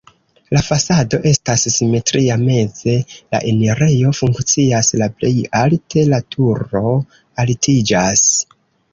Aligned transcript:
La 0.53 0.59
fasado 0.67 1.17
estas 1.31 1.65
simetria, 1.73 2.37
meze 2.45 2.95
la 3.35 3.41
enirejo 3.51 4.13
funkcias, 4.19 4.89
la 5.01 5.09
plej 5.19 5.31
alte 5.59 6.07
la 6.15 6.21
turo 6.37 6.83
altiĝas. 7.45 8.25